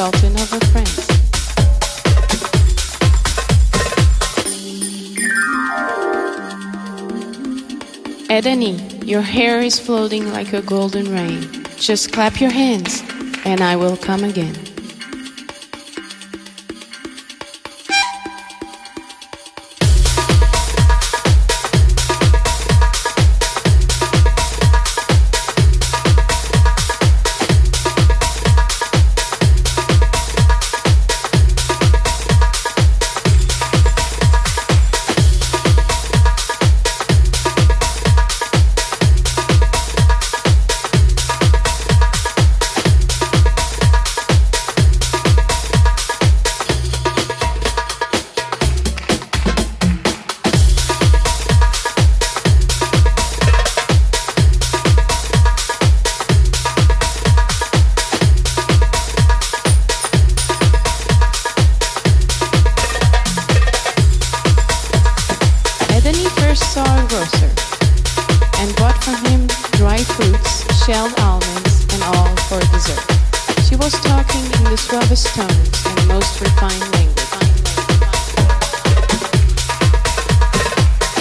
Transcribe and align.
Sultan 0.00 0.32
Edany, 8.30 9.06
your 9.06 9.20
hair 9.20 9.60
is 9.60 9.78
floating 9.78 10.32
like 10.32 10.54
a 10.54 10.62
golden 10.62 11.12
rain. 11.12 11.42
Just 11.76 12.14
clap 12.14 12.40
your 12.40 12.50
hands, 12.50 13.02
and 13.44 13.60
I 13.60 13.76
will 13.76 13.98
come 13.98 14.24
again. 14.24 14.56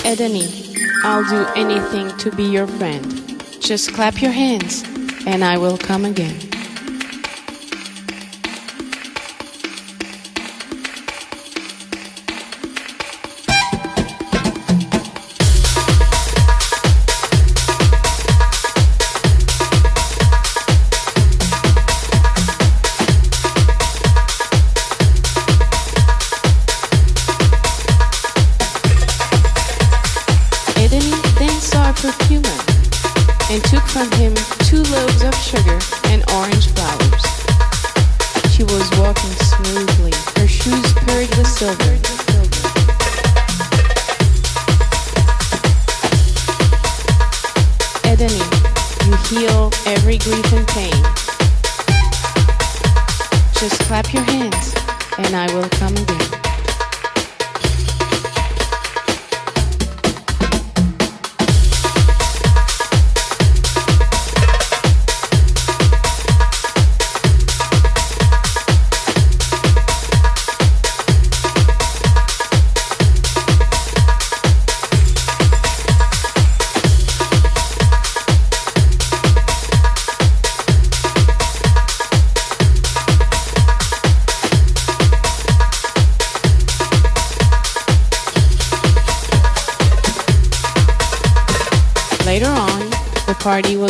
Edeni, 0.10 0.50
I'll 1.04 1.24
do 1.26 1.46
anything 1.56 2.10
to 2.18 2.32
be 2.32 2.42
your 2.44 2.66
friend. 2.66 3.06
Just 3.62 3.94
clap 3.94 4.24
your 4.24 4.32
hands, 4.32 4.84
and 5.28 5.44
I 5.44 5.60
will 5.60 5.78
come 5.78 6.04
again. 6.04 6.49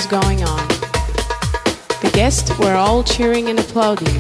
was 0.06 0.22
going 0.22 0.42
on. 0.46 0.66
The 2.06 2.10
guests 2.14 2.58
were 2.58 2.74
all 2.76 3.04
cheering 3.04 3.50
and 3.50 3.60
applauding. 3.60 4.16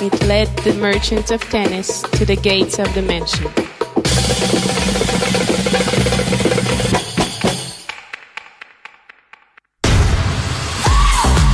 It 0.00 0.14
led 0.26 0.46
the 0.58 0.74
merchants 0.74 1.32
of 1.32 1.40
tennis 1.42 2.02
to 2.02 2.24
the 2.24 2.36
gates 2.36 2.78
of 2.78 2.86
the 2.94 3.02
mansion. 3.02 3.50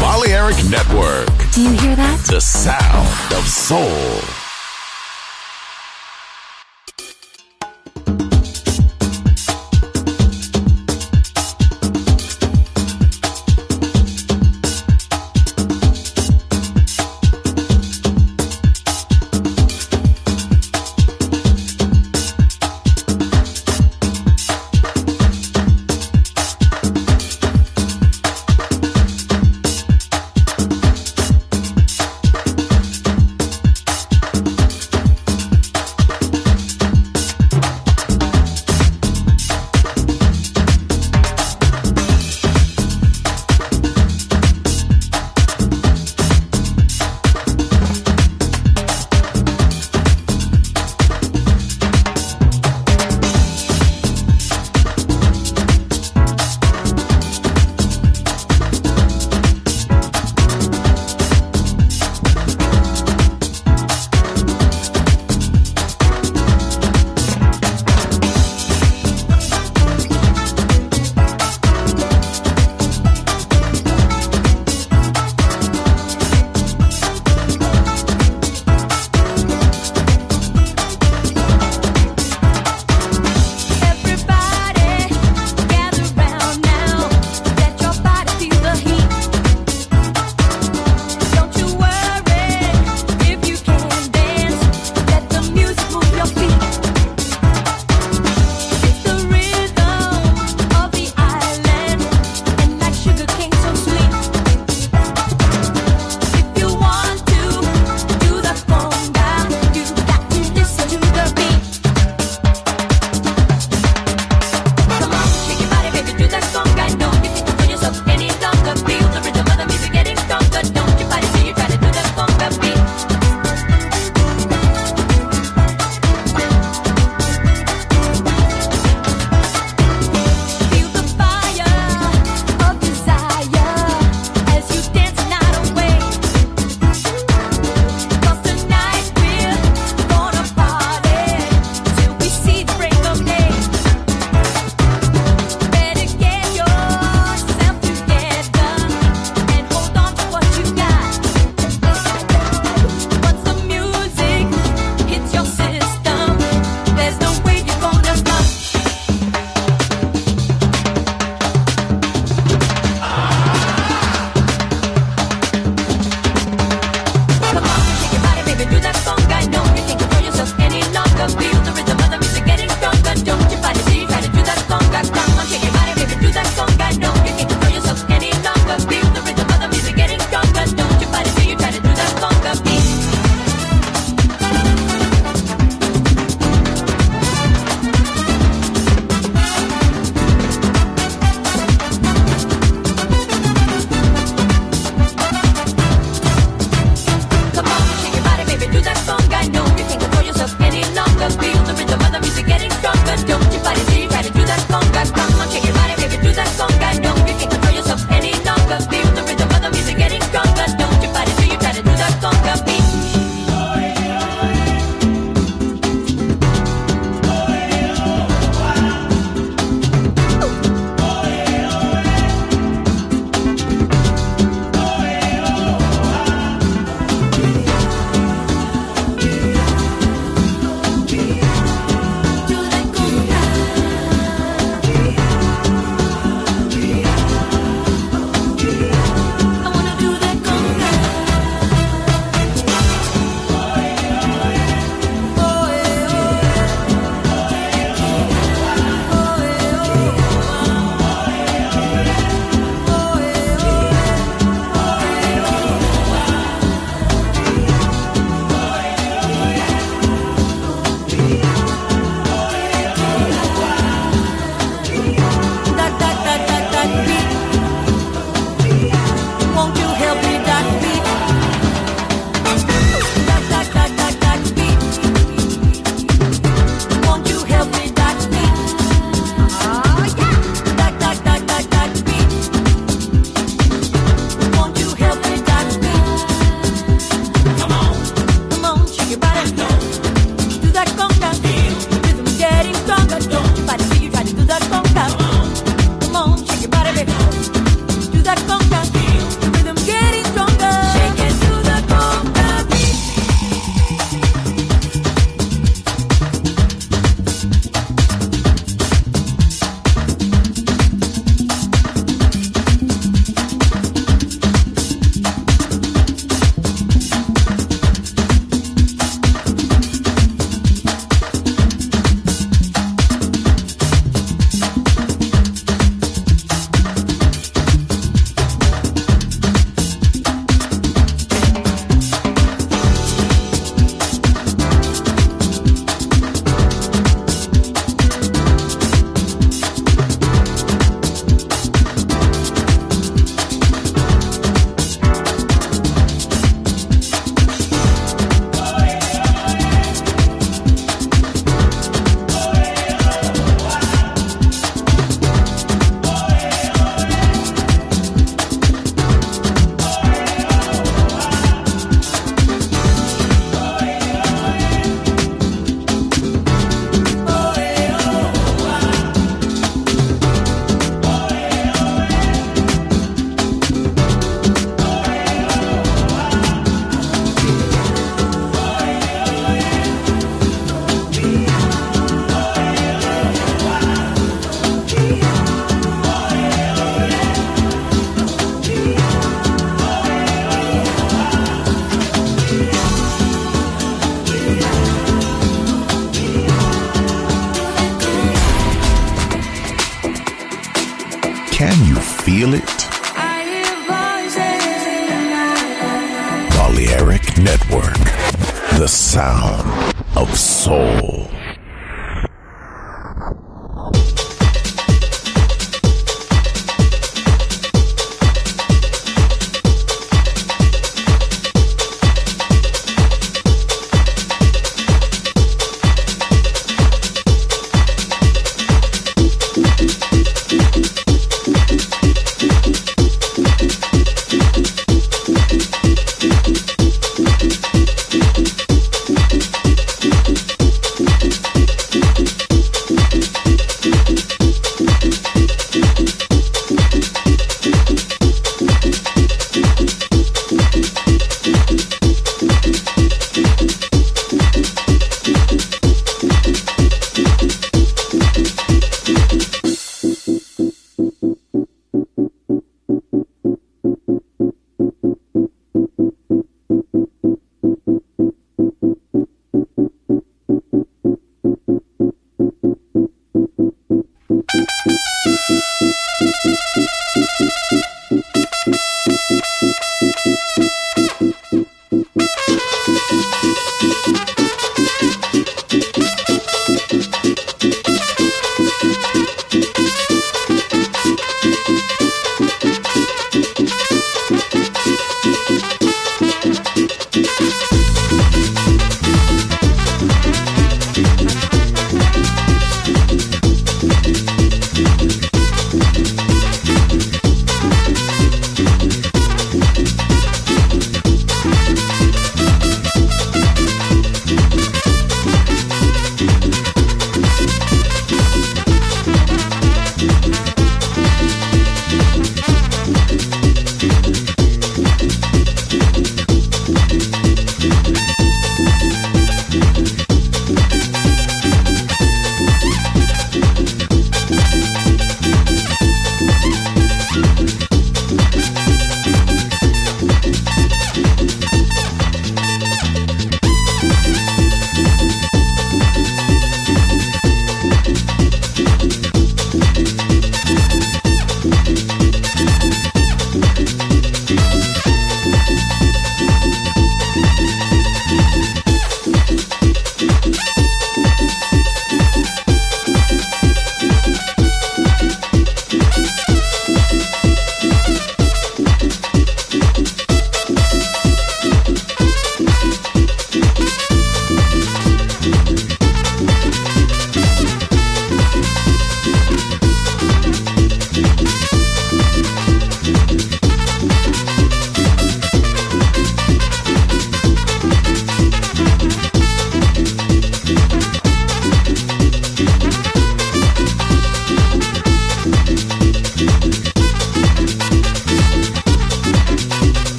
Balearic 0.00 0.60
Network. 0.68 1.28
Do 1.54 1.62
you 1.62 1.72
hear 1.80 1.96
that? 1.96 2.20
The 2.28 2.40
sound 2.40 3.34
of 3.38 3.46
soul. 3.48 4.36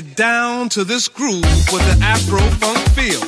get 0.00 0.16
down 0.16 0.68
to 0.68 0.82
this 0.82 1.06
groove 1.06 1.44
with 1.72 1.86
an 1.94 2.02
Afro 2.02 2.40
funk 2.58 2.78
feel. 2.98 3.22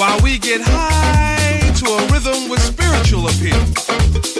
While 0.00 0.18
we 0.20 0.38
get 0.38 0.62
high 0.64 1.60
to 1.76 1.84
a 1.84 2.02
rhythm 2.08 2.48
with 2.48 2.60
spiritual 2.64 3.28
appeal. 3.28 3.60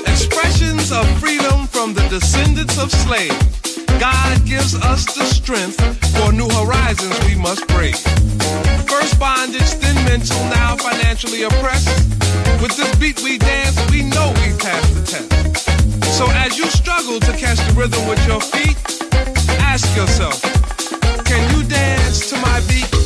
Expressions 0.09 0.93
of 0.93 1.05
freedom 1.21 1.67
from 1.67 1.93
the 1.93 2.01
descendants 2.09 2.79
of 2.81 2.91
slaves. 2.91 3.45
God 4.01 4.43
gives 4.47 4.75
us 4.75 5.05
the 5.15 5.25
strength 5.27 5.77
for 6.17 6.33
new 6.33 6.49
horizons 6.49 7.13
we 7.29 7.35
must 7.35 7.69
break. 7.69 7.97
First 8.89 9.21
bondage, 9.21 9.69
then 9.83 9.97
mental, 10.09 10.41
now 10.49 10.77
financially 10.79 11.43
oppressed. 11.43 11.93
With 12.65 12.73
this 12.81 12.89
beat 12.99 13.21
we 13.21 13.37
dance, 13.37 13.77
we 13.91 14.01
know 14.01 14.33
we 14.41 14.57
passed 14.57 14.93
the 14.97 15.05
test. 15.05 16.17
So 16.17 16.25
as 16.33 16.57
you 16.57 16.65
struggle 16.73 17.21
to 17.21 17.33
catch 17.37 17.59
the 17.69 17.75
rhythm 17.77 18.09
with 18.09 18.25
your 18.27 18.41
feet, 18.41 18.79
ask 19.61 19.85
yourself, 19.95 20.41
can 21.37 21.55
you 21.59 21.69
dance 21.69 22.31
to 22.31 22.37
my 22.39 22.61
beat? 22.67 23.06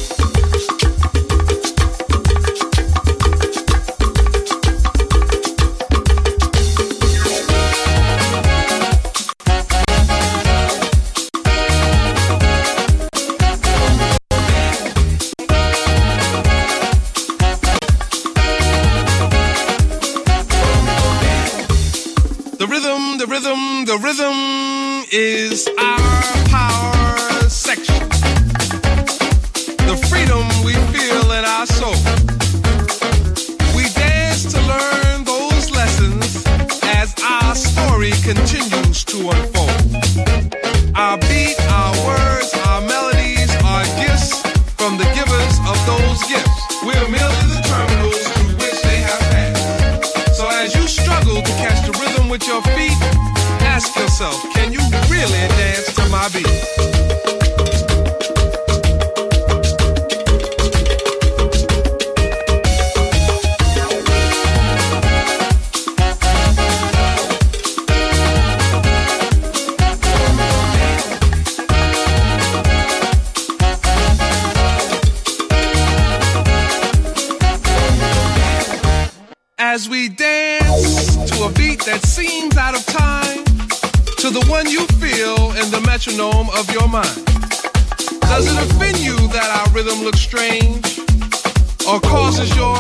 or 91.93 92.01
causes 92.01 92.55
your 92.57 92.77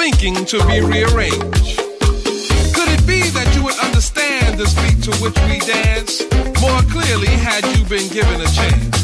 thinking 0.00 0.34
to 0.46 0.56
be 0.66 0.80
rearranged? 0.80 1.76
Could 2.74 2.88
it 2.96 3.04
be 3.06 3.20
that 3.36 3.50
you 3.54 3.62
would 3.64 3.78
understand 3.78 4.58
this 4.58 4.72
beat 4.80 5.02
to 5.04 5.12
which 5.22 5.36
we 5.46 5.58
dance 5.70 6.22
more 6.62 6.80
clearly 6.94 7.26
had 7.28 7.62
you 7.76 7.84
been 7.84 8.08
given 8.10 8.40
a 8.40 8.48
chance? 8.58 8.96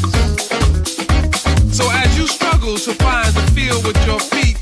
So 1.77 1.87
as 1.91 2.17
you 2.17 2.25
struggle 2.25 2.77
to 2.79 2.93
find 3.05 3.31
the 3.33 3.43
feel 3.55 3.77
with 3.83 3.99
your 4.07 4.19
feet, 4.19 4.57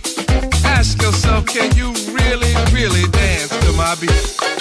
ask 0.66 1.02
yourself, 1.02 1.46
can 1.46 1.74
you 1.76 1.90
really, 2.14 2.52
really 2.76 3.10
dance 3.12 3.50
to 3.66 3.72
my 3.74 3.96
beat? 3.96 4.61